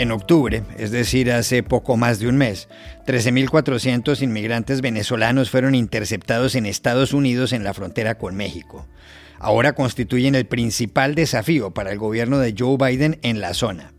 En 0.00 0.12
octubre, 0.12 0.62
es 0.78 0.92
decir, 0.92 1.30
hace 1.30 1.62
poco 1.62 1.98
más 1.98 2.20
de 2.20 2.26
un 2.26 2.38
mes, 2.38 2.68
13.400 3.06 4.22
inmigrantes 4.22 4.80
venezolanos 4.80 5.50
fueron 5.50 5.74
interceptados 5.74 6.54
en 6.54 6.64
Estados 6.64 7.12
Unidos 7.12 7.52
en 7.52 7.64
la 7.64 7.74
frontera 7.74 8.16
con 8.16 8.34
México. 8.34 8.86
Ahora 9.38 9.74
constituyen 9.74 10.34
el 10.34 10.46
principal 10.46 11.14
desafío 11.14 11.72
para 11.72 11.92
el 11.92 11.98
gobierno 11.98 12.38
de 12.38 12.54
Joe 12.58 12.78
Biden 12.78 13.18
en 13.20 13.42
la 13.42 13.52
zona. 13.52 13.92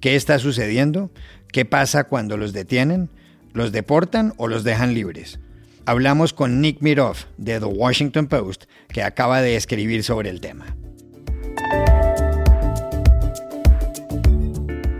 ¿Qué 0.00 0.16
está 0.16 0.38
sucediendo? 0.38 1.10
¿Qué 1.50 1.64
pasa 1.64 2.04
cuando 2.04 2.36
los 2.36 2.52
detienen? 2.52 3.08
¿Los 3.54 3.72
deportan 3.72 4.34
o 4.36 4.48
los 4.48 4.64
dejan 4.64 4.92
libres? 4.92 5.40
Hablamos 5.86 6.34
con 6.34 6.60
Nick 6.60 6.82
Miroff 6.82 7.24
de 7.38 7.58
The 7.58 7.64
Washington 7.64 8.26
Post, 8.26 8.64
que 8.88 9.02
acaba 9.02 9.40
de 9.40 9.56
escribir 9.56 10.04
sobre 10.04 10.28
el 10.28 10.42
tema. 10.42 10.76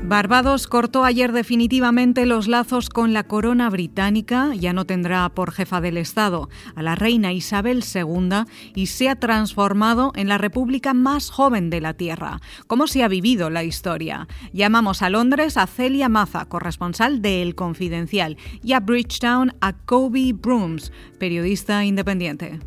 Barbados 0.09 0.69
cortó 0.69 1.05
ayer 1.05 1.33
definitivamente 1.33 2.25
los 2.25 2.49
lazos 2.49 2.89
con 2.89 3.13
la 3.13 3.25
corona 3.25 3.69
británica, 3.69 4.55
ya 4.55 4.73
no 4.73 4.87
tendrá 4.87 5.29
por 5.29 5.53
jefa 5.53 5.83
del 5.83 5.99
Estado 5.99 6.49
a 6.75 6.83
la 6.83 6.95
reina 6.95 7.35
Isabel 7.35 7.85
II 7.95 8.45
y 8.75 8.87
se 8.87 9.11
ha 9.11 9.17
transformado 9.17 10.13
en 10.17 10.29
la 10.29 10.39
república 10.39 10.95
más 10.95 11.29
joven 11.29 11.69
de 11.69 11.83
la 11.83 11.93
Tierra. 11.93 12.41
¿Cómo 12.67 12.87
se 12.87 13.03
ha 13.03 13.09
vivido 13.09 13.51
la 13.51 13.65
historia? 13.65 14.29
Llamamos 14.55 15.03
a 15.03 15.11
Londres 15.11 15.59
a 15.59 15.67
Celia 15.67 16.09
Maza, 16.09 16.47
corresponsal 16.47 17.21
de 17.21 17.43
El 17.43 17.55
Confidencial, 17.55 18.39
y 18.65 18.73
a 18.73 18.81
Bridgetown 18.81 19.53
a 19.61 19.75
Kobe 19.75 20.33
Brooms, 20.33 20.91
periodista 21.19 21.85
independiente. 21.85 22.61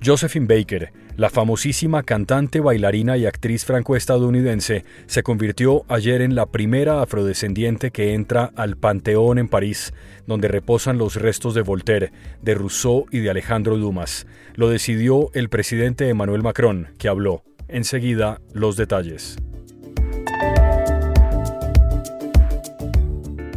Josephine 0.00 0.46
Baker 0.46 1.07
la 1.18 1.30
famosísima 1.30 2.04
cantante, 2.04 2.60
bailarina 2.60 3.16
y 3.16 3.26
actriz 3.26 3.64
franco-estadounidense 3.64 4.84
se 5.06 5.24
convirtió 5.24 5.84
ayer 5.88 6.22
en 6.22 6.36
la 6.36 6.46
primera 6.46 7.02
afrodescendiente 7.02 7.90
que 7.90 8.14
entra 8.14 8.52
al 8.54 8.76
Panteón 8.76 9.38
en 9.38 9.48
París, 9.48 9.92
donde 10.28 10.46
reposan 10.46 10.96
los 10.96 11.16
restos 11.16 11.54
de 11.54 11.62
Voltaire, 11.62 12.12
de 12.40 12.54
Rousseau 12.54 13.06
y 13.10 13.18
de 13.18 13.30
Alejandro 13.30 13.76
Dumas. 13.78 14.28
Lo 14.54 14.68
decidió 14.68 15.30
el 15.34 15.48
presidente 15.48 16.08
Emmanuel 16.08 16.44
Macron, 16.44 16.90
que 16.98 17.08
habló. 17.08 17.42
Enseguida, 17.66 18.40
los 18.52 18.76
detalles. 18.76 19.38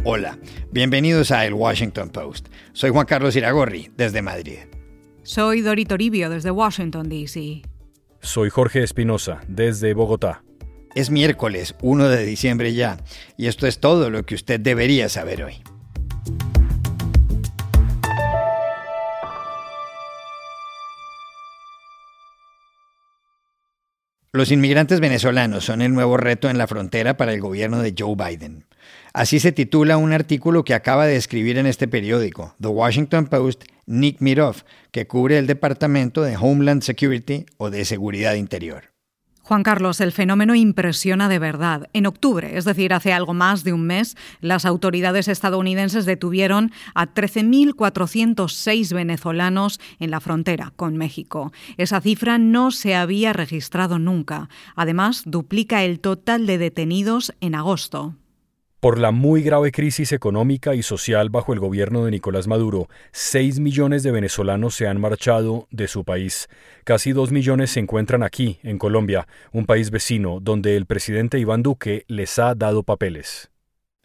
Hola, 0.02 0.36
bienvenidos 0.72 1.30
a 1.30 1.46
El 1.46 1.54
Washington 1.54 2.10
Post. 2.10 2.48
Soy 2.72 2.90
Juan 2.90 3.06
Carlos 3.06 3.36
Iragorri, 3.36 3.92
desde 3.96 4.20
Madrid. 4.20 4.58
Soy 5.24 5.60
Dori 5.60 5.84
Toribio 5.84 6.30
desde 6.30 6.50
Washington, 6.50 7.08
D.C. 7.08 7.62
Soy 8.22 8.50
Jorge 8.50 8.82
Espinosa 8.82 9.40
desde 9.46 9.94
Bogotá. 9.94 10.42
Es 10.96 11.10
miércoles 11.10 11.76
1 11.80 12.08
de 12.08 12.26
diciembre 12.26 12.74
ya, 12.74 12.98
y 13.36 13.46
esto 13.46 13.68
es 13.68 13.78
todo 13.78 14.10
lo 14.10 14.26
que 14.26 14.34
usted 14.34 14.58
debería 14.58 15.08
saber 15.08 15.44
hoy. 15.44 15.62
Los 24.32 24.50
inmigrantes 24.50 24.98
venezolanos 24.98 25.64
son 25.64 25.82
el 25.82 25.94
nuevo 25.94 26.16
reto 26.16 26.50
en 26.50 26.58
la 26.58 26.66
frontera 26.66 27.16
para 27.16 27.32
el 27.32 27.40
gobierno 27.40 27.80
de 27.80 27.94
Joe 27.96 28.16
Biden. 28.16 28.64
Así 29.12 29.38
se 29.38 29.52
titula 29.52 29.98
un 29.98 30.12
artículo 30.12 30.64
que 30.64 30.74
acaba 30.74 31.06
de 31.06 31.14
escribir 31.14 31.58
en 31.58 31.66
este 31.66 31.86
periódico, 31.86 32.56
The 32.60 32.68
Washington 32.68 33.26
Post, 33.26 33.64
Nick 33.86 34.20
Miroff, 34.20 34.62
que 34.90 35.06
cubre 35.06 35.38
el 35.38 35.46
Departamento 35.46 36.22
de 36.22 36.36
Homeland 36.36 36.82
Security 36.82 37.46
o 37.56 37.70
de 37.70 37.84
Seguridad 37.84 38.34
Interior. 38.34 38.92
Juan 39.44 39.64
Carlos, 39.64 40.00
el 40.00 40.12
fenómeno 40.12 40.54
impresiona 40.54 41.28
de 41.28 41.40
verdad. 41.40 41.90
En 41.92 42.06
octubre, 42.06 42.56
es 42.56 42.64
decir, 42.64 42.94
hace 42.94 43.12
algo 43.12 43.34
más 43.34 43.64
de 43.64 43.72
un 43.72 43.84
mes, 43.84 44.16
las 44.40 44.64
autoridades 44.64 45.26
estadounidenses 45.26 46.06
detuvieron 46.06 46.70
a 46.94 47.12
13.406 47.12 48.94
venezolanos 48.94 49.80
en 49.98 50.12
la 50.12 50.20
frontera 50.20 50.72
con 50.76 50.96
México. 50.96 51.52
Esa 51.76 52.00
cifra 52.00 52.38
no 52.38 52.70
se 52.70 52.94
había 52.94 53.32
registrado 53.32 53.98
nunca. 53.98 54.48
Además, 54.76 55.22
duplica 55.26 55.82
el 55.82 55.98
total 55.98 56.46
de 56.46 56.58
detenidos 56.58 57.34
en 57.40 57.56
agosto. 57.56 58.14
Por 58.82 58.98
la 58.98 59.12
muy 59.12 59.42
grave 59.44 59.70
crisis 59.70 60.10
económica 60.10 60.74
y 60.74 60.82
social 60.82 61.30
bajo 61.30 61.52
el 61.52 61.60
gobierno 61.60 62.04
de 62.04 62.10
Nicolás 62.10 62.48
Maduro, 62.48 62.88
6 63.12 63.60
millones 63.60 64.02
de 64.02 64.10
venezolanos 64.10 64.74
se 64.74 64.88
han 64.88 65.00
marchado 65.00 65.68
de 65.70 65.86
su 65.86 66.02
país. 66.02 66.48
Casi 66.82 67.12
2 67.12 67.30
millones 67.30 67.70
se 67.70 67.78
encuentran 67.78 68.24
aquí, 68.24 68.58
en 68.64 68.78
Colombia, 68.78 69.28
un 69.52 69.66
país 69.66 69.92
vecino, 69.92 70.40
donde 70.40 70.76
el 70.76 70.86
presidente 70.86 71.38
Iván 71.38 71.62
Duque 71.62 72.04
les 72.08 72.40
ha 72.40 72.56
dado 72.56 72.82
papeles. 72.82 73.50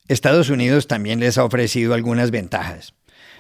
Estados 0.10 0.52
Unidos 0.52 0.86
también 0.86 1.20
les 1.20 1.40
ha 1.40 1.44
ofrecido 1.44 1.96
algunas 1.96 2.30
ventajas. 2.30 2.94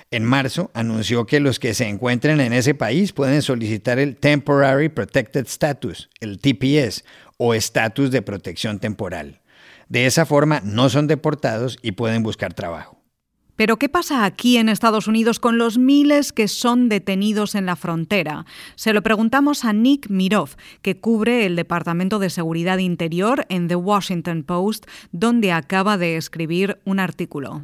En 0.09 0.23
marzo 0.23 0.71
anunció 0.73 1.27
que 1.27 1.39
los 1.39 1.59
que 1.59 1.75
se 1.75 1.87
encuentren 1.87 2.41
en 2.41 2.51
ese 2.51 2.73
país 2.73 3.13
pueden 3.13 3.43
solicitar 3.43 3.99
el 3.99 4.15
Temporary 4.15 4.89
Protected 4.89 5.45
Status, 5.45 6.09
el 6.19 6.39
TPS, 6.39 7.05
o 7.37 7.53
estatus 7.53 8.09
de 8.09 8.23
protección 8.23 8.79
temporal. 8.79 9.39
De 9.89 10.05
esa 10.05 10.25
forma 10.25 10.61
no 10.63 10.89
son 10.89 11.07
deportados 11.07 11.77
y 11.81 11.93
pueden 11.93 12.23
buscar 12.23 12.53
trabajo. 12.53 12.97
Pero 13.57 13.77
¿qué 13.77 13.89
pasa 13.89 14.23
aquí 14.23 14.57
en 14.57 14.69
Estados 14.69 15.07
Unidos 15.07 15.39
con 15.39 15.57
los 15.57 15.79
miles 15.79 16.31
que 16.31 16.47
son 16.47 16.89
detenidos 16.89 17.55
en 17.55 17.65
la 17.65 17.75
frontera? 17.75 18.45
Se 18.75 18.93
lo 18.93 19.01
preguntamos 19.01 19.65
a 19.65 19.73
Nick 19.73 20.09
Miroff, 20.09 20.55
que 20.83 20.99
cubre 20.99 21.47
el 21.47 21.55
Departamento 21.55 22.19
de 22.19 22.29
Seguridad 22.29 22.77
Interior 22.77 23.47
en 23.49 23.67
The 23.67 23.75
Washington 23.75 24.43
Post, 24.43 24.85
donde 25.11 25.51
acaba 25.51 25.97
de 25.97 26.17
escribir 26.17 26.77
un 26.85 26.99
artículo. 26.99 27.63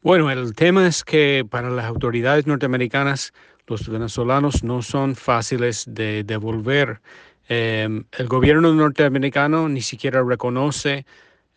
Bueno, 0.00 0.30
el 0.30 0.54
tema 0.54 0.86
es 0.86 1.04
que 1.04 1.44
para 1.48 1.68
las 1.68 1.84
autoridades 1.84 2.46
norteamericanas 2.46 3.34
los 3.66 3.86
venezolanos 3.86 4.64
no 4.64 4.80
son 4.80 5.16
fáciles 5.16 5.84
de 5.86 6.24
devolver 6.24 7.02
Em, 7.48 8.04
el 8.12 8.26
gobierno 8.26 8.74
norteamericano 8.74 9.68
ni 9.68 9.80
siquiera 9.80 10.22
reconoce 10.22 11.06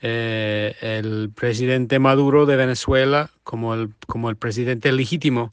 eh, 0.01 0.75
el 0.81 1.31
presidente 1.35 1.99
Maduro 1.99 2.45
de 2.45 2.55
Venezuela 2.55 3.31
como 3.43 3.73
el, 3.73 3.93
como 4.07 4.29
el 4.29 4.35
presidente 4.37 4.91
legítimo. 4.91 5.51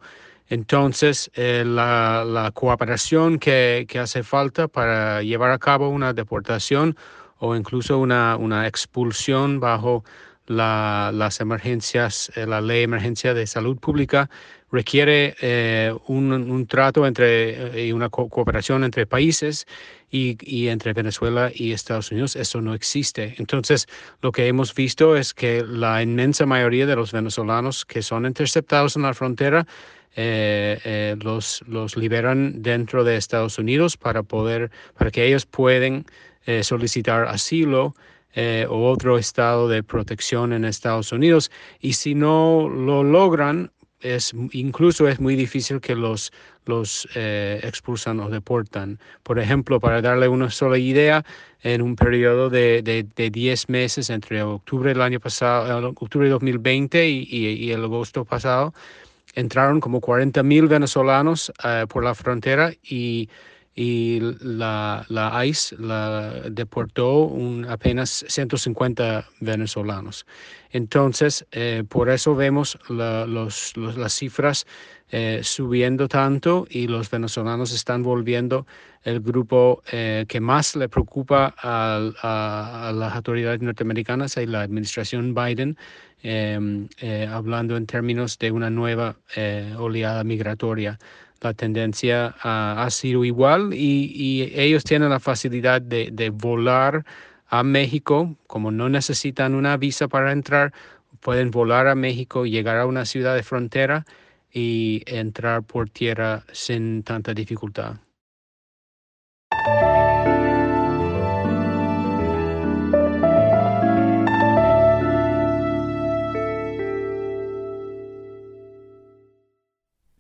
Entonces, 0.49 1.31
eh, 1.35 1.65
la, 1.67 2.51
cooperación 2.55 3.39
que, 3.39 3.87
hace 4.01 4.23
falta 4.23 4.69
para 4.69 5.23
llevar 5.23 5.51
a 5.51 5.59
cabo 5.59 5.89
una 5.89 6.13
deportación 6.13 6.97
o 7.39 7.57
incluso 7.57 7.99
una, 7.99 8.37
una 8.37 8.67
expulsión 8.69 9.59
bajo 9.59 10.05
las 10.47 11.41
emergencias, 11.41 12.31
eh, 12.37 12.47
la 12.47 12.61
ley 12.61 12.79
de 12.79 12.83
emergencia 12.85 13.35
de 13.35 13.47
salud 13.47 13.77
pública 13.79 14.31
requiere 14.71 15.37
eh, 15.41 15.95
un, 16.07 16.67
trato 16.67 17.07
entre 17.07 17.87
y 17.87 17.93
una 17.93 18.09
cooperación 18.09 18.85
entre 18.85 19.07
países 19.07 19.67
y, 20.11 20.69
entre 20.69 20.93
Venezuela 20.93 21.51
y 21.55 21.73
Estados 21.73 22.11
Unidos. 22.11 22.37
Eso 22.37 22.61
no 22.61 22.75
existe. 22.75 23.35
Entonces, 23.39 23.87
lo 24.23 24.33
que 24.33 24.47
hemos 24.47 24.75
visto 24.75 25.17
es 25.17 25.35
que 25.35 25.63
la 25.63 26.03
inmensa 26.03 26.47
mayoría 26.47 26.87
de 26.87 26.97
los 26.97 27.13
venezolanos 27.13 27.85
que 27.85 28.03
son 28.03 28.27
interceptados 28.27 28.97
en 28.97 29.03
la 29.03 29.15
frontera 29.15 29.67
eh, 30.17 31.17
los, 31.21 31.63
los 31.69 31.97
liberan 31.97 32.63
dentro 32.63 33.05
de 33.05 33.17
Estados 33.17 33.59
Unidos 33.59 33.97
para 33.97 34.23
poder, 34.23 34.71
para 34.97 35.11
que 35.11 35.27
ellos 35.27 35.47
puedan 35.47 36.07
solicitar 36.63 37.27
asilo 37.27 37.97
eh, 38.35 38.67
o 38.69 38.91
otro 38.91 39.19
estado 39.19 39.69
de 39.69 39.83
protección 39.83 40.53
en 40.53 40.65
Estados 40.65 41.13
Unidos. 41.13 41.51
Y 41.81 41.95
si 41.95 42.15
no 42.15 42.69
lo 42.69 43.03
logran, 43.03 43.73
es, 44.01 44.35
incluso 44.53 45.09
es 45.09 45.21
muy 45.21 45.37
difícil 45.37 45.81
que 45.81 45.95
los, 45.95 46.33
los 46.67 47.09
eh, 47.15 47.61
expulsan 47.63 48.21
o 48.21 48.29
deportan. 48.29 48.99
Por 49.23 49.39
ejemplo, 49.39 49.81
para 49.81 50.03
darle 50.03 50.29
una 50.29 50.51
sola 50.51 50.79
idea, 50.79 51.25
en 51.63 51.83
un 51.83 51.97
periodo 51.97 52.49
de, 52.49 52.83
de, 52.83 53.31
10 53.31 53.69
meses 53.69 54.11
entre 54.11 54.43
octubre 54.43 54.91
del 54.91 55.03
año 55.03 55.19
pasado, 55.19 55.89
octubre 55.97 56.27
de 56.27 56.33
2020 56.33 57.09
y, 57.09 57.27
y, 57.29 57.73
el 57.73 57.83
agosto 57.83 58.25
pasado, 58.25 58.73
entraron 59.35 59.81
como 59.81 60.01
40 60.01 60.43
mil 60.45 60.69
venezolanos 60.69 61.53
eh, 61.65 61.87
por 61.89 62.05
la 62.05 62.15
frontera 62.15 62.73
y 62.83 63.29
y 63.79 64.21
la, 64.41 65.05
ICE 65.45 65.77
la 65.79 66.31
deportó 66.51 67.25
un, 67.25 67.67
apenas 67.67 68.25
150 68.27 69.29
venezolanos. 69.41 70.25
Entonces, 70.71 71.47
eh, 71.53 71.85
por 71.87 72.09
eso 72.09 72.35
vemos 72.35 72.79
las 72.89 74.13
cifras 74.15 74.67
eh, 75.11 75.41
subiendo 75.43 76.09
tanto 76.09 76.67
y 76.71 76.89
los 76.89 77.11
venezolanos 77.11 77.73
están 77.73 78.03
volviendo 78.03 78.67
el 79.05 79.21
grupo 79.21 79.83
eh, 79.93 80.25
que 80.27 80.41
más 80.41 80.75
le 80.75 80.89
preocupa 80.89 81.55
a, 81.59 82.93
las 82.95 83.15
autoridades 83.15 83.61
norteamericanas 83.61 84.39
y 84.39 84.47
la 84.47 84.63
administración 84.63 85.35
Biden, 85.35 85.77
em, 86.23 86.89
hablando 87.31 87.77
en 87.77 87.87
términos 87.87 88.39
de 88.39 88.51
una 88.51 88.71
nueva 88.71 89.17
oleada 89.79 90.25
migratoria 90.25 90.99
la 91.41 91.55
tendencia 91.55 92.35
ha 92.41 92.89
sido 92.91 93.25
igual 93.25 93.73
y, 93.75 94.53
ellos 94.55 94.85
tienen 94.85 95.11
la 95.11 95.21
facilidad 95.21 95.83
de, 95.83 96.31
volar 96.31 97.05
a 97.49 97.63
México, 97.63 98.37
como 98.47 98.71
no 98.71 98.89
necesitan 98.89 99.55
una 99.55 99.77
visa 99.77 100.09
para 100.09 100.33
entrar, 100.33 100.73
pueden 101.21 101.51
volar 101.51 101.89
a 101.89 101.95
México, 101.95 102.47
llegar 102.47 102.79
a 102.79 102.87
una 102.87 103.05
ciudad 103.05 103.35
de 103.35 103.43
frontera 103.43 104.05
y 104.53 105.03
entrar 105.07 105.63
por 105.63 105.91
tierra 105.91 106.45
sin 106.53 107.03
tanta 107.03 107.35
dificultad. 107.35 107.97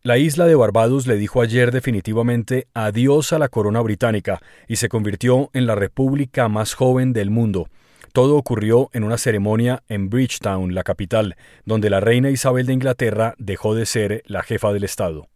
La 0.06 0.18
isla 0.18 0.46
de 0.46 0.54
Barbados 0.54 1.08
le 1.08 1.16
dijo 1.16 1.42
ayer 1.42 1.72
definitivamente 1.72 2.68
adiós 2.74 3.32
a 3.32 3.40
la 3.40 3.48
corona 3.48 3.80
británica 3.80 4.40
y 4.68 4.76
se 4.76 4.88
convirtió 4.88 5.50
en 5.52 5.66
la 5.66 5.74
república 5.74 6.48
más 6.48 6.74
joven 6.74 7.12
del 7.12 7.30
mundo. 7.30 7.68
Todo 8.12 8.36
ocurrió 8.36 8.88
en 8.92 9.02
una 9.02 9.18
ceremonia 9.18 9.82
en 9.88 10.08
Bridgetown, 10.08 10.76
la 10.76 10.84
capital, 10.84 11.34
donde 11.64 11.90
la 11.90 11.98
reina 11.98 12.30
Isabel 12.30 12.66
de 12.66 12.74
Inglaterra 12.74 13.34
dejó 13.38 13.74
de 13.74 13.84
ser 13.84 14.22
la 14.26 14.44
jefa 14.44 14.72
del 14.72 14.84
Estado. 14.84 15.26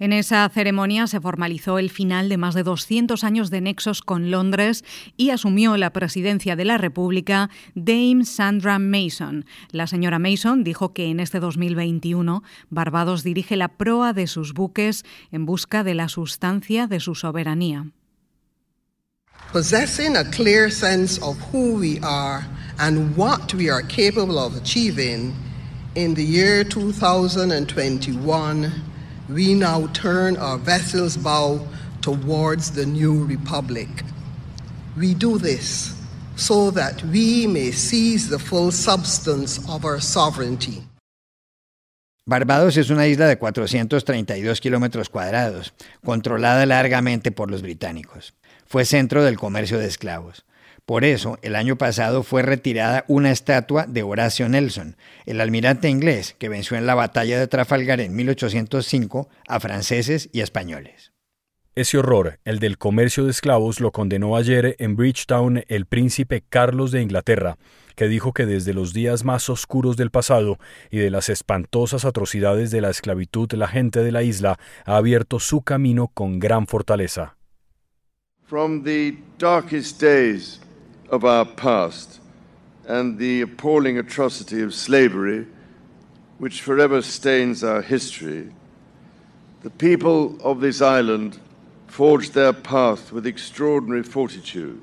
En 0.00 0.12
esa 0.12 0.48
ceremonia 0.48 1.06
se 1.06 1.20
formalizó 1.20 1.78
el 1.78 1.88
final 1.88 2.28
de 2.28 2.36
más 2.36 2.54
de 2.54 2.64
200 2.64 3.22
años 3.22 3.50
de 3.50 3.60
nexos 3.60 4.02
con 4.02 4.32
Londres 4.32 4.84
y 5.16 5.30
asumió 5.30 5.76
la 5.76 5.92
presidencia 5.92 6.56
de 6.56 6.64
la 6.64 6.78
República 6.78 7.48
Dame 7.76 8.24
Sandra 8.24 8.80
Mason. 8.80 9.46
La 9.70 9.86
señora 9.86 10.18
Mason 10.18 10.64
dijo 10.64 10.92
que 10.92 11.10
en 11.10 11.20
este 11.20 11.38
2021 11.38 12.42
Barbados 12.70 13.22
dirige 13.22 13.54
la 13.54 13.68
proa 13.68 14.12
de 14.12 14.26
sus 14.26 14.52
buques 14.52 15.04
en 15.30 15.46
busca 15.46 15.84
de 15.84 15.94
la 15.94 16.08
sustancia 16.08 16.88
de 16.88 16.98
su 16.98 17.14
soberanía. 17.14 17.86
Possessing 19.52 20.16
a 20.16 20.24
clear 20.24 20.72
sense 20.72 21.20
of 21.22 21.36
who 21.52 21.78
we 21.78 22.00
are 22.02 22.44
and 22.78 23.16
what 23.16 23.54
we 23.54 23.70
are 23.70 23.86
capable 23.86 24.38
of 24.38 24.56
achieving 24.56 25.32
in 25.94 26.14
the 26.14 26.24
year 26.24 26.64
2021 26.64 28.72
we 29.28 29.54
now 29.54 29.86
turn 29.92 30.36
our 30.36 30.58
vessels 30.58 31.16
bow 31.16 31.66
towards 32.02 32.70
the 32.72 32.84
new 32.84 33.24
republic. 33.24 33.88
We 34.96 35.14
do 35.14 35.38
this 35.38 35.94
so 36.36 36.70
that 36.72 37.02
we 37.04 37.46
may 37.46 37.72
seize 37.72 38.28
the 38.28 38.38
full 38.38 38.70
substance 38.70 39.58
of 39.68 39.84
our 39.84 40.00
sovereignty. 40.00 40.82
Barbados 42.26 42.78
es 42.78 42.88
una 42.88 43.06
isla 43.06 43.26
de 43.26 43.36
432 43.36 44.60
kilómetros 44.60 45.10
cuadrados, 45.10 45.74
controlada 46.02 46.64
largamente 46.64 47.32
por 47.32 47.50
los 47.50 47.60
británicos. 47.60 48.32
Fue 48.66 48.86
centro 48.86 49.22
del 49.22 49.36
comercio 49.36 49.78
de 49.78 49.86
esclavos. 49.86 50.44
Por 50.86 51.04
eso, 51.04 51.38
el 51.40 51.56
año 51.56 51.76
pasado 51.76 52.22
fue 52.22 52.42
retirada 52.42 53.06
una 53.08 53.30
estatua 53.30 53.86
de 53.86 54.02
Horacio 54.02 54.50
Nelson, 54.50 54.96
el 55.24 55.40
almirante 55.40 55.88
inglés 55.88 56.36
que 56.38 56.50
venció 56.50 56.76
en 56.76 56.86
la 56.86 56.94
batalla 56.94 57.38
de 57.38 57.46
Trafalgar 57.46 58.00
en 58.02 58.14
1805 58.14 59.28
a 59.48 59.60
franceses 59.60 60.28
y 60.32 60.40
españoles. 60.40 61.12
Ese 61.74 61.96
horror, 61.96 62.38
el 62.44 62.60
del 62.60 62.76
comercio 62.76 63.24
de 63.24 63.30
esclavos, 63.30 63.80
lo 63.80 63.92
condenó 63.92 64.36
ayer 64.36 64.76
en 64.78 64.94
Bridgetown 64.94 65.64
el 65.68 65.86
príncipe 65.86 66.44
Carlos 66.48 66.92
de 66.92 67.00
Inglaterra, 67.00 67.56
que 67.96 68.06
dijo 68.06 68.32
que 68.32 68.44
desde 68.44 68.74
los 68.74 68.92
días 68.92 69.24
más 69.24 69.48
oscuros 69.48 69.96
del 69.96 70.10
pasado 70.10 70.58
y 70.90 70.98
de 70.98 71.10
las 71.10 71.30
espantosas 71.30 72.04
atrocidades 72.04 72.70
de 72.70 72.82
la 72.82 72.90
esclavitud 72.90 73.50
la 73.54 73.68
gente 73.68 74.04
de 74.04 74.12
la 74.12 74.22
isla 74.22 74.58
ha 74.84 74.96
abierto 74.96 75.40
su 75.40 75.62
camino 75.62 76.08
con 76.08 76.38
gran 76.38 76.66
fortaleza. 76.66 77.36
From 78.46 78.84
the 78.84 79.16
darkest 79.38 80.00
days 80.00 80.60
of 81.14 81.24
our 81.24 81.44
past 81.44 82.18
and 82.86 83.18
the 83.18 83.40
appalling 83.40 83.98
atrocity 83.98 84.60
of 84.62 84.74
slavery, 84.74 85.46
which 86.38 86.60
forever 86.60 87.00
stains 87.00 87.62
our 87.62 87.80
history, 87.80 88.52
the 89.62 89.70
people 89.70 90.36
of 90.42 90.60
this 90.60 90.82
island 90.82 91.38
forged 91.86 92.34
their 92.34 92.52
path 92.52 93.12
with 93.12 93.26
extraordinary 93.26 94.02
fortitude. 94.02 94.82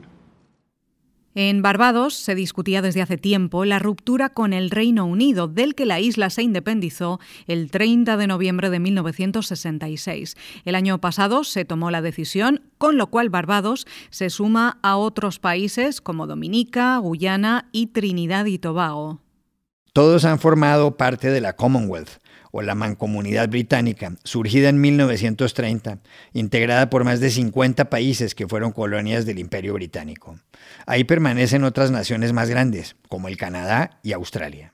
En 1.34 1.62
Barbados 1.62 2.14
se 2.16 2.36
discutía 2.36 2.82
desde 2.82 3.02
hace 3.02 3.18
tiempo 3.18 3.64
la 3.64 3.80
ruptura 3.80 4.30
con 4.30 4.52
el 4.52 4.70
Reino 4.70 5.06
Unido, 5.06 5.48
del 5.48 5.76
que 5.76 5.86
la 5.86 6.02
isla 6.02 6.30
se 6.30 6.44
independizó 6.44 7.22
el 7.48 7.72
30 7.72 8.18
de 8.18 8.28
noviembre 8.28 8.70
de 8.70 8.80
1966. 8.80 10.36
El 10.66 10.76
año 10.76 11.00
pasado 11.00 11.46
se 11.46 11.64
tomó 11.64 11.90
la 11.90 12.02
decisión, 12.02 12.70
con 12.78 12.98
lo 12.98 13.08
cual 13.08 13.30
Barbados 13.30 13.88
se 14.10 14.30
suma 14.30 14.80
a 14.84 14.98
otros 14.98 15.40
países 15.40 16.02
como 16.02 16.28
Dominica, 16.28 16.98
Guyana 16.98 17.70
y 17.72 17.88
Trinidad 17.88 18.46
y 18.46 18.60
Tobago. 18.60 19.22
Todos 19.94 20.26
han 20.26 20.40
formado 20.40 20.98
parte 20.98 21.30
de 21.30 21.40
la 21.40 21.54
Commonwealth, 21.56 22.22
o 22.52 22.62
la 22.62 22.76
Mancomunidad 22.76 23.50
Británica, 23.50 24.14
surgida 24.24 24.70
en 24.70 24.80
1930, 24.80 26.00
integrada 26.34 26.90
por 26.90 27.04
más 27.04 27.20
de 27.20 27.30
50 27.30 27.90
países 27.90 28.36
que 28.36 28.48
fueron 28.48 28.72
colonias 28.72 29.26
del 29.26 29.40
Imperio 29.40 29.74
Británico. 29.74 30.40
Ahí 30.86 31.04
permanecen 31.04 31.64
otras 31.64 31.92
naciones 31.92 32.34
más 32.34 32.50
grandes, 32.50 32.96
como 33.10 33.28
el 33.28 33.38
Canadá 33.38 34.00
y 34.04 34.14
Australia. 34.14 34.74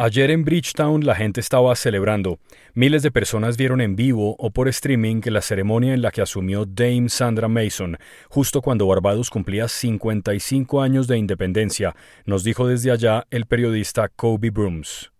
Ayer 0.00 0.30
en 0.30 0.44
Bridgetown 0.44 1.04
la 1.04 1.16
gente 1.16 1.40
estaba 1.40 1.74
celebrando. 1.74 2.38
Miles 2.72 3.02
de 3.02 3.10
personas 3.10 3.56
vieron 3.56 3.80
en 3.80 3.96
vivo 3.96 4.36
o 4.38 4.52
por 4.52 4.68
streaming 4.68 5.20
la 5.24 5.42
ceremonia 5.42 5.92
en 5.92 6.02
la 6.02 6.12
que 6.12 6.22
asumió 6.22 6.64
Dame 6.66 7.08
Sandra 7.08 7.48
Mason, 7.48 7.98
justo 8.28 8.62
cuando 8.62 8.86
Barbados 8.86 9.28
cumplía 9.28 9.66
55 9.66 10.82
años 10.82 11.08
de 11.08 11.18
independencia, 11.18 11.96
nos 12.26 12.44
dijo 12.44 12.68
desde 12.68 12.92
allá 12.92 13.26
el 13.30 13.46
periodista 13.46 14.08
Kobe 14.08 14.50
Brooms. 14.50 15.10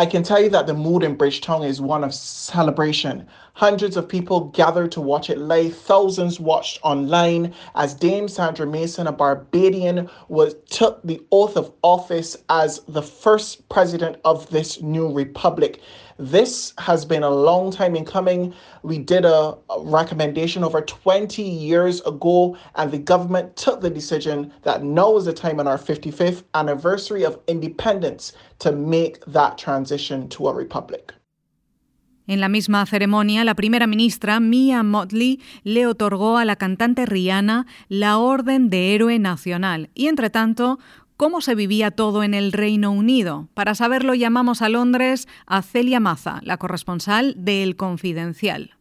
I 0.00 0.06
can 0.06 0.22
tell 0.22 0.40
you 0.40 0.48
that 0.50 0.68
the 0.68 0.74
mood 0.74 1.02
in 1.02 1.16
Bridgetown 1.16 1.64
is 1.64 1.80
one 1.80 2.04
of 2.04 2.14
celebration. 2.14 3.26
Hundreds 3.58 3.96
of 3.96 4.08
people 4.08 4.44
gathered 4.50 4.92
to 4.92 5.00
watch 5.00 5.28
it 5.28 5.36
live. 5.36 5.76
Thousands 5.76 6.38
watched 6.38 6.78
online 6.84 7.52
as 7.74 7.92
Dame 7.92 8.28
Sandra 8.28 8.64
Mason, 8.64 9.08
a 9.08 9.12
Barbadian, 9.12 10.08
was 10.28 10.54
took 10.70 11.02
the 11.02 11.20
oath 11.32 11.56
of 11.56 11.72
office 11.82 12.36
as 12.50 12.78
the 12.86 13.02
first 13.02 13.68
president 13.68 14.16
of 14.24 14.48
this 14.50 14.80
new 14.80 15.12
republic. 15.12 15.80
This 16.20 16.72
has 16.78 17.04
been 17.04 17.24
a 17.24 17.30
long 17.30 17.72
time 17.72 17.96
in 17.96 18.04
coming. 18.04 18.54
We 18.84 18.98
did 18.98 19.24
a, 19.24 19.56
a, 19.70 19.80
recommendation 19.80 20.62
over 20.62 20.80
20 20.80 21.42
years 21.42 22.00
ago, 22.02 22.56
and 22.76 22.92
the 22.92 22.98
government 22.98 23.56
took 23.56 23.80
the 23.80 23.90
decision 23.90 24.52
that 24.62 24.84
now 24.84 25.16
is 25.16 25.24
the 25.24 25.32
time 25.32 25.58
on 25.58 25.66
our 25.66 25.78
55th 25.78 26.44
anniversary 26.54 27.24
of 27.24 27.40
independence 27.48 28.34
to 28.60 28.70
make 28.70 29.24
that 29.24 29.58
transition 29.58 30.28
to 30.28 30.46
a 30.46 30.54
republic. 30.54 31.12
En 32.28 32.40
la 32.40 32.50
misma 32.50 32.84
ceremonia, 32.84 33.42
la 33.42 33.54
primera 33.54 33.86
ministra 33.86 34.38
Mia 34.38 34.82
Motley 34.82 35.40
le 35.64 35.86
otorgó 35.86 36.36
a 36.36 36.44
la 36.44 36.56
cantante 36.56 37.06
Rihanna 37.06 37.66
la 37.88 38.18
Orden 38.18 38.68
de 38.68 38.94
Héroe 38.94 39.18
Nacional 39.18 39.88
y, 39.94 40.08
entre 40.08 40.28
tanto, 40.28 40.78
cómo 41.16 41.40
se 41.40 41.54
vivía 41.54 41.90
todo 41.90 42.22
en 42.22 42.34
el 42.34 42.52
Reino 42.52 42.92
Unido. 42.92 43.48
Para 43.54 43.74
saberlo 43.74 44.12
llamamos 44.12 44.60
a 44.60 44.68
Londres 44.68 45.26
a 45.46 45.62
Celia 45.62 46.00
Maza, 46.00 46.40
la 46.42 46.58
corresponsal 46.58 47.34
de 47.38 47.62
El 47.62 47.76
Confidencial. 47.76 48.77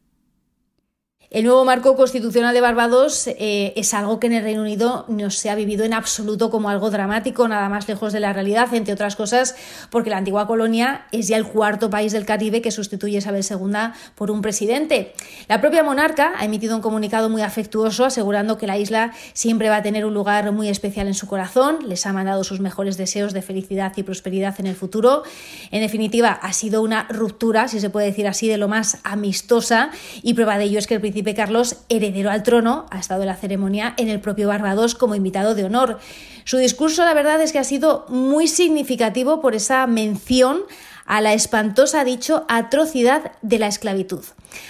El 1.30 1.44
nuevo 1.44 1.66
marco 1.66 1.98
constitucional 1.98 2.54
de 2.54 2.62
Barbados 2.62 3.28
eh, 3.28 3.74
es 3.76 3.94
algo 3.94 4.18
que 4.18 4.28
en 4.28 4.34
el 4.34 4.44
Reino 4.44 4.62
Unido 4.62 5.04
no 5.10 5.30
se 5.30 5.50
ha 5.50 5.56
vivido 5.56 5.84
en 5.84 5.94
absoluto 5.94 6.50
como 6.50 6.70
algo 6.70 6.90
dramático, 6.90 7.50
nada 7.50 7.68
más 7.68 7.86
lejos 7.90 8.14
de 8.14 8.22
la 8.22 8.32
realidad, 8.32 8.74
entre 8.74 8.94
otras 8.94 9.18
cosas 9.18 9.54
porque 9.90 10.10
la 10.10 10.16
antigua 10.16 10.48
colonia 10.48 11.06
es 11.12 11.28
ya 11.28 11.36
el 11.36 11.46
cuarto 11.46 11.90
país 11.90 12.14
del 12.14 12.26
Caribe 12.26 12.62
que 12.62 12.72
sustituye 12.72 13.18
a 13.18 13.20
Isabel 13.20 13.44
II 13.44 13.92
por 14.16 14.32
un 14.32 14.42
presidente. 14.42 15.14
La 15.50 15.60
propia 15.60 15.84
monarca 15.84 16.32
ha 16.38 16.46
emitido 16.46 16.78
un 16.78 16.82
comunicado 16.82 17.28
muy 17.30 17.42
afectuoso 17.42 18.06
asegurando 18.06 18.58
que 18.58 18.66
la 18.66 18.78
isla 18.78 19.14
siempre 19.34 19.68
va 19.68 19.76
a 19.76 19.84
tener 19.84 20.06
un 20.06 20.14
lugar 20.14 20.50
muy 20.54 20.70
especial 20.70 21.08
en 21.08 21.14
su 21.14 21.28
corazón, 21.28 21.80
les 21.90 22.06
ha 22.06 22.14
mandado 22.14 22.46
sus 22.46 22.62
mejores 22.62 22.96
deseos 22.96 23.34
de 23.34 23.42
felicidad 23.42 23.92
y 23.98 24.04
prosperidad 24.04 24.56
en 24.60 24.68
el 24.68 24.76
futuro. 24.76 25.24
En 25.72 25.82
definitiva, 25.82 26.30
ha 26.30 26.54
sido 26.54 26.82
una 26.82 27.06
ruptura, 27.10 27.68
si 27.68 27.82
se 27.82 27.90
puede 27.90 28.08
decir 28.08 28.30
así, 28.30 28.48
de 28.48 28.58
lo 28.58 28.70
más 28.70 29.00
amistosa 29.04 29.90
y 30.22 30.34
prueba 30.34 30.58
de 30.58 30.64
ello 30.64 30.80
es 30.80 30.88
que 30.88 30.94
el 30.94 31.02
Carlos, 31.24 31.78
heredero 31.90 32.32
al 32.32 32.44
trono, 32.44 32.86
ha 32.90 33.00
estado 33.00 33.22
en 33.22 33.28
la 33.28 33.36
ceremonia 33.36 33.94
en 33.98 34.10
el 34.10 34.20
propio 34.20 34.48
Barbados 34.48 34.96
como 34.96 35.16
invitado 35.16 35.56
de 35.56 35.66
honor. 35.66 36.00
Su 36.44 36.58
discurso, 36.58 37.04
la 37.04 37.14
verdad, 37.14 37.42
es 37.42 37.52
que 37.52 37.60
ha 37.60 37.64
sido 37.64 38.06
muy 38.10 38.48
significativo 38.48 39.42
por 39.42 39.56
esa 39.56 39.86
mención 39.88 40.62
a 41.08 41.22
la 41.22 41.34
espantosa, 41.34 42.04
dicho, 42.04 42.46
atrocidad 42.48 43.32
de 43.42 43.60
la 43.60 43.68
esclavitud. 43.68 44.24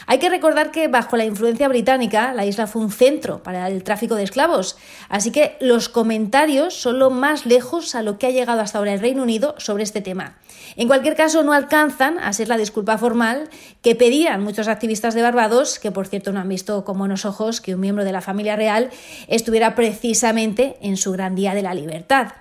Hay 0.06 0.20
que 0.20 0.30
recordar 0.30 0.72
que 0.72 0.88
bajo 0.88 1.18
la 1.18 1.26
influencia 1.26 1.68
británica 1.68 2.34
la 2.34 2.46
isla 2.46 2.68
fue 2.68 2.82
un 2.82 2.92
centro 2.92 3.44
para 3.44 3.68
el 3.68 3.84
tráfico 3.84 4.16
de 4.16 4.24
esclavos, 4.24 4.78
así 5.10 5.32
que 5.32 5.58
los 5.60 5.90
comentarios 5.90 6.74
son 6.74 7.00
lo 7.00 7.10
más 7.10 7.46
lejos 7.46 7.96
a 7.96 8.02
lo 8.02 8.18
que 8.18 8.28
ha 8.28 8.32
llegado 8.32 8.62
hasta 8.62 8.78
ahora 8.78 8.94
el 8.94 9.00
Reino 9.00 9.24
Unido 9.24 9.56
sobre 9.58 9.84
este 9.84 10.02
tema. 10.02 10.38
En 10.76 10.88
cualquier 10.88 11.16
caso, 11.16 11.44
no 11.44 11.54
alcanzan 11.54 12.20
a 12.20 12.34
ser 12.34 12.50
la 12.50 12.58
disculpa 12.58 12.98
formal 12.98 13.50
que 13.82 13.96
pedían 13.96 14.44
muchos 14.44 14.68
activistas 14.68 15.14
de 15.14 15.22
Barbados, 15.22 15.80
que 15.80 15.92
por 15.92 16.08
cierto 16.08 16.32
no 16.32 16.40
han 16.40 16.50
visto 16.50 16.84
con 16.84 16.98
buenos 16.98 17.26
ojos 17.26 17.62
que 17.62 17.76
un 17.76 17.82
miembro 17.82 18.04
de 18.04 18.12
la 18.12 18.22
familia 18.22 18.56
real 18.56 18.90
estuviera 19.28 19.76
precisamente 19.76 20.78
en 20.82 20.98
su 20.98 21.12
gran 21.12 21.36
día 21.36 21.54
de 21.54 21.62
la 21.62 21.74
libertad. 21.74 22.34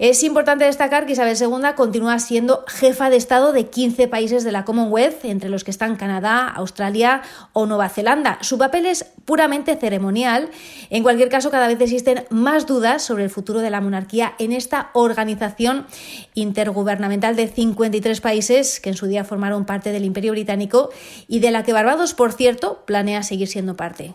Es 0.00 0.22
importante 0.22 0.64
destacar 0.64 1.04
que 1.04 1.12
Isabel 1.12 1.36
II 1.38 1.74
continúa 1.76 2.18
siendo 2.20 2.64
jefa 2.66 3.10
de 3.10 3.18
Estado 3.18 3.52
de 3.52 3.66
15 3.66 4.08
países 4.08 4.44
de 4.44 4.50
la 4.50 4.64
Commonwealth, 4.64 5.26
entre 5.26 5.50
los 5.50 5.62
que 5.62 5.70
están 5.70 5.96
Canadá, 5.96 6.48
Australia 6.48 7.20
o 7.52 7.66
Nueva 7.66 7.90
Zelanda. 7.90 8.38
Su 8.40 8.56
papel 8.56 8.86
es 8.86 9.04
puramente 9.26 9.76
ceremonial. 9.76 10.48
En 10.88 11.02
cualquier 11.02 11.28
caso, 11.28 11.50
cada 11.50 11.68
vez 11.68 11.78
existen 11.82 12.24
más 12.30 12.66
dudas 12.66 13.02
sobre 13.02 13.24
el 13.24 13.30
futuro 13.30 13.60
de 13.60 13.68
la 13.68 13.82
monarquía 13.82 14.32
en 14.38 14.52
esta 14.52 14.88
organización 14.94 15.86
intergubernamental 16.32 17.36
de 17.36 17.48
53 17.48 18.22
países 18.22 18.80
que 18.80 18.88
en 18.88 18.96
su 18.96 19.04
día 19.04 19.24
formaron 19.24 19.66
parte 19.66 19.92
del 19.92 20.06
Imperio 20.06 20.32
Británico 20.32 20.88
y 21.28 21.40
de 21.40 21.50
la 21.50 21.62
que 21.62 21.74
Barbados, 21.74 22.14
por 22.14 22.32
cierto, 22.32 22.86
planea 22.86 23.22
seguir 23.22 23.48
siendo 23.48 23.76
parte. 23.76 24.14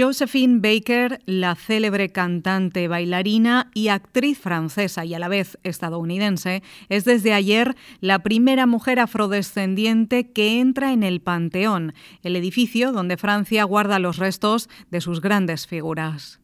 Josephine 0.00 0.62
Baker, 0.62 1.20
la 1.26 1.54
célebre 1.54 2.08
cantante, 2.08 2.88
bailarina 2.88 3.70
y 3.74 3.88
actriz 3.88 4.38
francesa 4.38 5.04
y 5.04 5.12
a 5.12 5.18
la 5.18 5.28
vez 5.28 5.58
estadounidense, 5.62 6.62
es 6.88 7.04
desde 7.04 7.34
ayer 7.34 7.76
la 8.00 8.20
primera 8.20 8.64
mujer 8.64 8.98
afrodescendiente 8.98 10.30
que 10.30 10.58
entra 10.58 10.94
en 10.94 11.02
el 11.02 11.20
Panteón, 11.20 11.92
el 12.22 12.34
edificio 12.36 12.92
donde 12.92 13.18
Francia 13.18 13.62
guarda 13.64 13.98
los 13.98 14.16
restos 14.16 14.70
de 14.90 15.02
sus 15.02 15.20
grandes 15.20 15.66
figuras. 15.66 16.40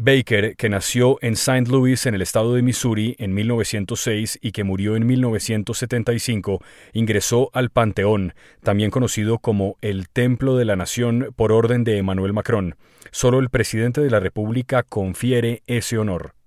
Baker, 0.00 0.54
que 0.54 0.68
nació 0.68 1.18
en 1.22 1.32
St. 1.32 1.68
Louis 1.68 2.06
en 2.06 2.14
el 2.14 2.22
estado 2.22 2.54
de 2.54 2.62
Missouri 2.62 3.16
en 3.18 3.34
1906 3.34 4.38
y 4.40 4.52
que 4.52 4.62
murió 4.62 4.94
en 4.94 5.04
1975, 5.04 6.62
ingresó 6.92 7.50
al 7.52 7.70
Panteón, 7.70 8.32
también 8.62 8.92
conocido 8.92 9.40
como 9.40 9.76
el 9.80 10.08
Templo 10.08 10.56
de 10.56 10.66
la 10.66 10.76
Nación 10.76 11.34
por 11.34 11.50
orden 11.50 11.82
de 11.82 11.98
Emmanuel 11.98 12.32
Macron. 12.32 12.76
Solo 13.10 13.40
el 13.40 13.50
presidente 13.50 14.00
de 14.00 14.10
la 14.10 14.20
República 14.20 14.84
confiere 14.84 15.62
ese 15.66 15.98
honor. 15.98 16.37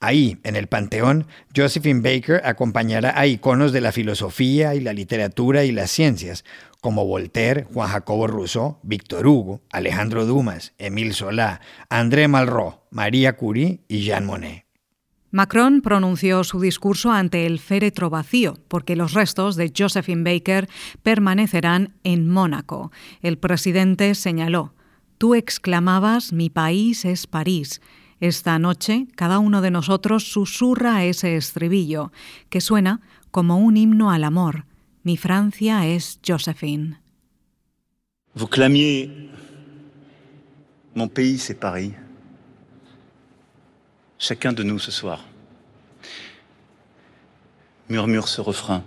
Ahí, 0.00 0.38
en 0.44 0.54
el 0.54 0.68
Panteón, 0.68 1.26
Josephine 1.56 2.00
Baker 2.00 2.42
acompañará 2.44 3.18
a 3.18 3.26
iconos 3.26 3.72
de 3.72 3.80
la 3.80 3.90
filosofía 3.90 4.74
y 4.76 4.80
la 4.80 4.92
literatura 4.92 5.64
y 5.64 5.72
las 5.72 5.90
ciencias, 5.90 6.44
como 6.80 7.04
Voltaire, 7.04 7.66
Juan 7.72 7.88
Jacobo 7.88 8.28
Rousseau, 8.28 8.78
Víctor 8.82 9.26
Hugo, 9.26 9.60
Alejandro 9.70 10.24
Dumas, 10.24 10.72
Émile 10.78 11.12
Solá, 11.12 11.60
André 11.88 12.28
Malraux, 12.28 12.78
María 12.90 13.36
Curie 13.36 13.80
y 13.88 14.02
Jean 14.02 14.24
Monnet. 14.24 14.68
Macron 15.30 15.82
pronunció 15.82 16.42
su 16.42 16.58
discurso 16.60 17.10
ante 17.10 17.44
el 17.44 17.58
féretro 17.58 18.08
vacío, 18.08 18.56
porque 18.68 18.96
los 18.96 19.12
restos 19.12 19.56
de 19.56 19.72
Josephine 19.76 20.22
Baker 20.22 20.68
permanecerán 21.02 21.96
en 22.02 22.30
Mónaco. 22.30 22.92
El 23.20 23.36
presidente 23.36 24.14
señaló, 24.14 24.72
Tú 25.18 25.34
exclamabas, 25.34 26.32
mi 26.32 26.48
país 26.48 27.04
es 27.04 27.26
París. 27.26 27.82
Esta 28.20 28.58
noche 28.58 29.06
cada 29.14 29.38
uno 29.38 29.60
de 29.60 29.70
nosotros 29.70 30.24
susurra 30.32 31.04
ese 31.04 31.36
estribillo, 31.36 32.12
que 32.50 32.60
suena 32.60 33.00
como 33.30 33.58
un 33.58 33.76
himno 33.76 34.10
al 34.10 34.24
amor. 34.24 34.64
Mi 35.04 35.16
Francia 35.16 35.86
es 35.86 36.18
Josephine. 36.26 37.00
Vous 38.34 38.48
clamiez 38.48 39.10
Mon 40.94 41.08
pays 41.08 41.38
c'est 41.38 41.58
Paris. 41.58 41.94
Chacun 44.18 44.52
de 44.52 44.64
nous 44.64 44.80
ce 44.80 44.90
soir 44.90 45.24
murmure 47.88 48.28
ce 48.28 48.40
refrain, 48.40 48.82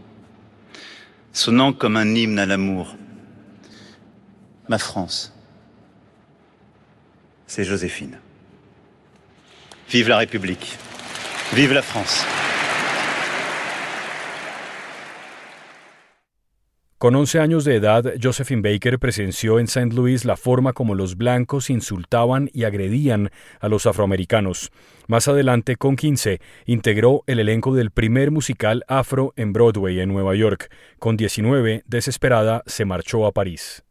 sonnant 1.34 1.74
comme 1.74 1.98
un 1.98 2.14
hymne 2.16 2.40
à 2.40 2.46
l'amour. 2.46 2.96
Ma 4.70 4.78
France, 4.78 5.34
c'est 7.48 7.64
Joséphine. 7.64 8.20
Vive 9.92 10.08
la 10.08 10.20
République. 10.20 10.66
Vive 11.54 11.74
la 11.74 11.82
France. 11.82 12.26
Con 16.98 17.16
11 17.16 17.40
años 17.40 17.66
de 17.66 17.76
edad, 17.76 18.14
Josephine 18.22 18.62
Baker 18.62 19.00
presenció 19.00 19.60
en 19.60 19.66
St. 19.66 19.94
Louis 19.94 20.24
la 20.24 20.38
forma 20.38 20.72
como 20.72 20.96
los 20.96 21.18
blancos 21.18 21.70
insultaban 21.70 22.50
y 22.54 22.64
agredían 22.64 23.32
a 23.60 23.68
los 23.68 23.86
afroamericanos. 23.86 24.72
Más 25.08 25.28
adelante, 25.28 25.76
con 25.76 25.98
15, 25.98 26.40
integró 26.68 27.24
el 27.28 27.40
elenco 27.40 27.76
del 27.76 27.92
primer 27.92 28.32
musical 28.32 28.86
afro 28.88 29.34
en 29.36 29.52
Broadway 29.52 30.00
en 30.00 30.10
Nueva 30.10 30.36
York. 30.36 30.72
Con 31.00 31.18
19, 31.18 31.84
desesperada, 31.86 32.64
se 32.66 32.86
marchó 32.86 33.26
a 33.26 33.34
París. 33.34 33.84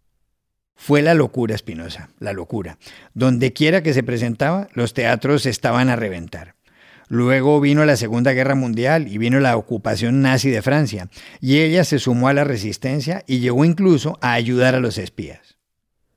Fue 0.82 1.02
la 1.02 1.12
locura, 1.12 1.54
Espinosa, 1.54 2.08
la 2.20 2.32
locura. 2.32 2.78
Donde 3.12 3.52
quiera 3.52 3.82
que 3.82 3.92
se 3.92 4.02
presentaba, 4.02 4.68
los 4.72 4.94
teatros 4.94 5.44
estaban 5.44 5.90
a 5.90 5.94
reventar. 5.94 6.54
Luego 7.06 7.60
vino 7.60 7.84
la 7.84 7.98
Segunda 7.98 8.32
Guerra 8.32 8.54
Mundial 8.54 9.06
y 9.06 9.18
vino 9.18 9.40
la 9.40 9.58
ocupación 9.58 10.22
nazi 10.22 10.48
de 10.48 10.62
Francia, 10.62 11.10
y 11.38 11.58
ella 11.58 11.84
se 11.84 11.98
sumó 11.98 12.28
a 12.28 12.32
la 12.32 12.44
resistencia 12.44 13.24
y 13.26 13.40
llegó 13.40 13.66
incluso 13.66 14.18
a 14.22 14.32
ayudar 14.32 14.74
a 14.74 14.80
los 14.80 14.96
espías. 14.96 15.49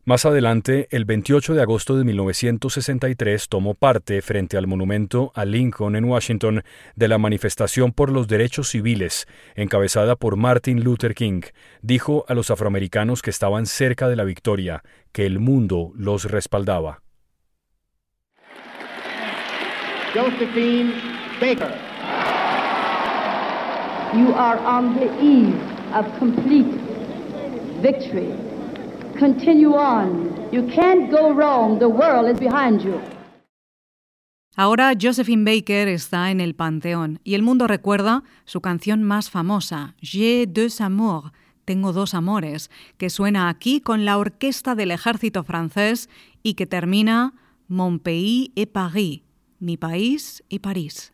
Más 0.06 0.26
adelante, 0.26 0.90
el 0.92 1.06
28 1.06 1.54
de 1.54 1.62
agosto 1.62 1.96
de 1.96 2.04
1963, 2.04 3.48
tomó 3.48 3.74
parte, 3.74 4.22
frente 4.22 4.58
al 4.58 4.68
monumento 4.68 5.32
a 5.34 5.46
Lincoln 5.46 5.96
en 5.96 6.04
Washington, 6.04 6.62
de 6.98 7.08
la 7.08 7.18
manifestación 7.18 7.94
por 7.94 8.12
los 8.12 8.28
derechos 8.28 8.68
civiles, 8.68 9.28
encabezada 9.56 10.18
por 10.18 10.36
Martin 10.36 10.84
Luther 10.84 11.16
King. 11.16 11.44
Dijo 11.82 12.26
a 12.28 12.34
los 12.34 12.52
afroamericanos 12.52 13.22
que 13.22 13.30
estaban 13.30 13.66
cerca 13.66 14.10
de 14.10 14.18
la 14.18 14.26
victoria, 14.26 14.84
que 15.14 15.26
el 15.26 15.40
mundo 15.40 15.94
los 15.96 16.26
respaldaba. 16.26 17.02
Josephine 20.14 20.92
Baker. 21.40 21.74
You 24.14 24.34
are 24.36 24.60
on 24.66 25.00
the 25.00 25.06
eve 25.22 25.56
of 25.94 26.06
complete 26.20 26.68
victory. 27.82 28.53
Continue 29.18 29.76
on. 29.76 30.50
You 30.52 30.68
can't 30.68 31.12
go 31.12 31.34
wrong. 31.34 31.80
The 31.80 31.88
world 31.88 32.30
is 32.30 32.40
behind 32.40 32.82
you. 32.82 33.00
Ahora 34.56 34.94
Josephine 35.00 35.46
Baker 35.46 35.88
está 35.88 36.30
en 36.30 36.40
el 36.40 36.54
Panteón 36.54 37.20
y 37.24 37.34
el 37.34 37.42
mundo 37.42 37.68
recuerda 37.68 38.24
su 38.46 38.62
canción 38.62 39.02
más 39.02 39.32
famosa, 39.32 39.96
J'ai 40.00 40.46
deux 40.46 40.80
amours, 40.80 41.32
Tengo 41.66 41.94
dos 41.94 42.14
amores, 42.14 42.70
que 42.98 43.10
suena 43.10 43.48
aquí 43.48 43.80
con 43.80 44.06
la 44.06 44.18
orquesta 44.18 44.76
del 44.76 44.92
ejército 44.92 45.44
francés 45.44 46.10
y 46.44 46.56
que 46.56 46.66
termina 46.66 47.34
Mon 47.68 48.00
pays 48.00 48.52
et 48.56 48.70
Paris, 48.70 49.22
mi 49.60 49.78
país 49.78 50.44
y 50.50 50.60
París. 50.60 51.14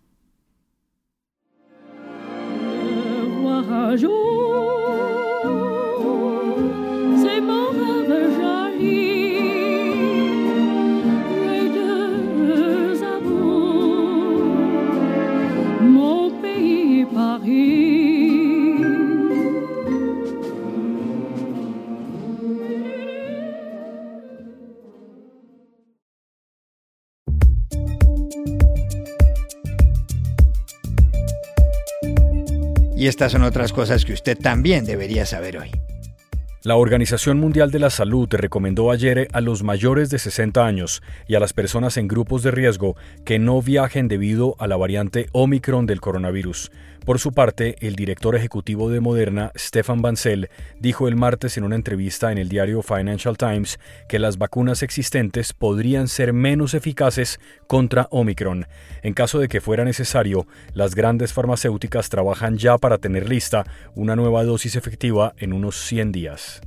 Y 32.99 33.07
estas 33.07 33.31
son 33.31 33.43
otras 33.43 33.71
cosas 33.71 34.03
que 34.03 34.11
usted 34.11 34.37
también 34.37 34.83
debería 34.83 35.25
saber 35.25 35.57
hoy. 35.57 35.71
La 36.63 36.75
Organización 36.75 37.39
Mundial 37.39 37.71
de 37.71 37.79
la 37.79 37.89
Salud 37.89 38.27
recomendó 38.29 38.91
ayer 38.91 39.29
a 39.31 39.39
los 39.39 39.63
mayores 39.63 40.09
de 40.09 40.19
60 40.19 40.65
años 40.67 41.01
y 41.25 41.35
a 41.35 41.39
las 41.39 41.53
personas 41.53 41.95
en 41.95 42.09
grupos 42.09 42.43
de 42.43 42.51
riesgo 42.51 42.97
que 43.23 43.39
no 43.39 43.61
viajen 43.61 44.09
debido 44.09 44.57
a 44.59 44.67
la 44.67 44.75
variante 44.75 45.27
Omicron 45.31 45.85
del 45.85 46.01
coronavirus. 46.01 46.73
Por 47.09 47.17
su 47.17 47.31
parte, 47.31 47.75
el 47.79 47.95
director 47.95 48.35
ejecutivo 48.35 48.91
de 48.91 48.99
Moderna, 48.99 49.51
Stefan 49.57 50.03
Bancel, 50.03 50.51
dijo 50.79 51.07
el 51.07 51.15
martes 51.15 51.57
en 51.57 51.63
una 51.63 51.75
entrevista 51.75 52.31
en 52.31 52.37
el 52.37 52.49
diario 52.49 52.83
Financial 52.83 53.35
Times 53.35 53.79
que 54.07 54.19
las 54.19 54.37
vacunas 54.37 54.83
existentes 54.83 55.53
podrían 55.53 56.07
ser 56.07 56.33
menos 56.33 56.75
eficaces 56.75 57.39
contra 57.65 58.07
Omicron. 58.11 58.67
En 59.01 59.15
caso 59.15 59.39
de 59.39 59.47
que 59.47 59.59
fuera 59.59 59.85
necesario, 59.85 60.45
las 60.75 60.93
grandes 60.93 61.33
farmacéuticas 61.33 62.09
trabajan 62.09 62.59
ya 62.59 62.77
para 62.77 62.99
tener 62.99 63.27
lista 63.27 63.65
una 63.95 64.15
nueva 64.15 64.43
dosis 64.43 64.75
efectiva 64.75 65.33
en 65.39 65.53
unos 65.53 65.77
100 65.77 66.11
días. 66.11 66.61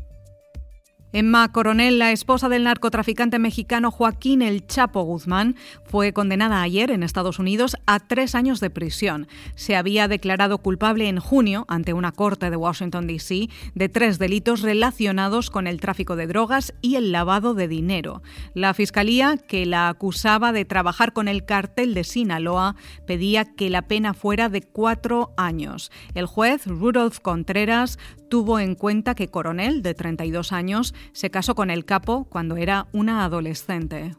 Emma 1.15 1.53
Coronel, 1.53 1.99
la 1.99 2.11
esposa 2.11 2.49
del 2.49 2.65
narcotraficante 2.65 3.39
mexicano 3.39 3.91
Joaquín 3.91 4.41
El 4.41 4.67
Chapo 4.67 5.03
Guzmán, 5.03 5.57
fue 5.85 6.15
condenada 6.15 6.63
ayer 6.63 6.91
en 6.91 7.03
Estados 7.03 7.39
Unidos 7.39 7.77
a 7.85 8.01
tres 8.01 8.35
años 8.35 8.61
de 8.61 8.71
prisión. 8.71 9.29
Se 9.55 9.77
había 9.77 10.09
declarado 10.09 10.57
culpable 10.57 11.09
en 11.09 11.19
junio 11.19 11.67
ante 11.69 11.93
una 11.93 12.13
corte 12.13 12.49
de 12.49 12.57
Washington, 12.57 13.07
D.C., 13.07 13.51
de 13.75 13.89
tres 13.91 14.19
delitos 14.19 14.63
relacionados 14.63 15.51
con 15.51 15.67
el 15.67 15.83
tráfico 15.83 16.17
de 16.17 16.27
drogas 16.27 16.73
y 16.81 16.97
el 16.97 17.13
lavado 17.13 17.53
de 17.53 17.69
dinero. 17.69 18.23
La 18.55 18.73
fiscalía, 18.73 19.37
que 19.37 19.67
la 19.67 19.91
acusaba 19.91 20.53
de 20.53 20.65
trabajar 20.65 21.13
con 21.13 21.29
el 21.29 21.45
cartel 21.45 21.93
de 21.93 22.05
Sinaloa, 22.05 22.75
pedía 23.07 23.45
que 23.45 23.69
la 23.69 23.83
pena 23.83 24.15
fuera 24.15 24.49
de 24.49 24.63
cuatro 24.63 25.35
años. 25.37 25.93
El 26.15 26.25
juez 26.25 26.67
Rudolf 26.67 27.21
Contreras 27.21 27.99
tuvo 28.33 28.59
en 28.59 28.77
cuenta 28.77 29.15
que 29.15 29.29
Coronel, 29.29 29.83
de 29.83 29.93
32 29.93 30.53
años, 30.53 30.95
se 31.13 31.31
casó 31.31 31.55
con 31.55 31.71
el 31.71 31.85
capo 31.85 32.25
cuando 32.31 32.57
era 32.57 32.87
una 32.93 33.25
adolescente. 33.25 34.13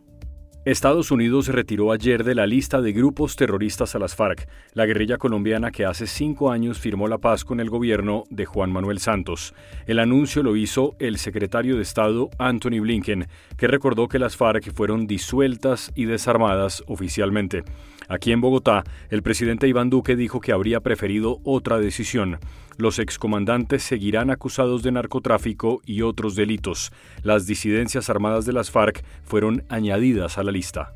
Estados 0.65 1.11
Unidos 1.11 1.49
retiró 1.49 1.91
ayer 1.91 2.23
de 2.23 2.35
la 2.35 2.47
lista 2.47 2.79
de 2.79 2.93
grupos 2.93 3.35
terroristas 3.35 3.95
a 3.95 3.99
las 3.99 4.15
FARC, 4.15 4.47
la 4.71 4.85
guerrilla 4.85 5.17
colombiana 5.17 5.71
que 5.71 5.83
hace 5.83 6.07
cinco 6.07 6.51
años 6.51 6.79
firmó 6.79 7.09
la 7.09 7.17
paz 7.17 7.43
con 7.43 7.59
el 7.59 7.69
gobierno 7.69 8.23
de 8.29 8.45
Juan 8.45 8.71
Manuel 8.71 8.99
Santos. 8.99 9.53
El 9.87 9.99
anuncio 9.99 10.41
lo 10.41 10.55
hizo 10.55 10.95
el 10.99 11.17
secretario 11.17 11.75
de 11.75 11.81
Estado 11.81 12.29
Anthony 12.37 12.79
Blinken, 12.79 13.27
que 13.57 13.67
recordó 13.67 14.07
que 14.07 14.19
las 14.19 14.37
FARC 14.37 14.73
fueron 14.73 15.05
disueltas 15.05 15.91
y 15.95 16.05
desarmadas 16.05 16.81
oficialmente. 16.87 17.65
Aquí 18.07 18.31
en 18.31 18.41
Bogotá, 18.41 18.83
el 19.09 19.23
presidente 19.23 19.67
Iván 19.67 19.89
Duque 19.89 20.15
dijo 20.15 20.41
que 20.41 20.51
habría 20.51 20.79
preferido 20.79 21.39
otra 21.43 21.79
decisión. 21.79 22.39
Los 22.77 22.99
excomandantes 22.99 23.83
seguirán 23.83 24.29
acusados 24.29 24.83
de 24.83 24.91
narcotráfico 24.91 25.81
y 25.85 26.01
otros 26.01 26.35
delitos. 26.35 26.91
Las 27.21 27.45
disidencias 27.45 28.09
armadas 28.09 28.45
de 28.45 28.53
las 28.53 28.71
FARC 28.71 29.03
fueron 29.23 29.63
añadidas 29.69 30.37
a 30.37 30.43
la 30.43 30.51
lista. 30.51 30.93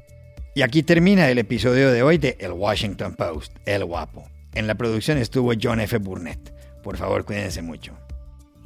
Y 0.56 0.64
aquí 0.64 0.82
termina 0.82 1.30
el 1.30 1.38
episodio 1.38 1.92
de 1.92 2.02
hoy 2.02 2.18
de 2.18 2.36
El 2.40 2.54
Washington 2.54 3.16
Post, 3.16 3.56
El 3.66 3.86
Guapo. 3.86 4.28
En 4.56 4.66
la 4.66 4.76
producción 4.76 5.20
estuvo 5.20 5.54
John 5.62 5.80
F. 5.82 6.00
Burnett. 6.00 6.52
Por 6.82 6.98
favor, 6.98 7.26
cuídense 7.26 7.62
mucho. 7.62 7.94